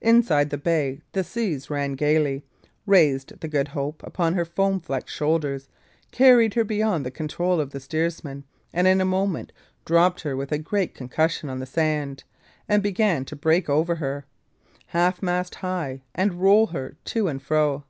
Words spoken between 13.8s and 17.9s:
her half mast high, and roll her to and fro.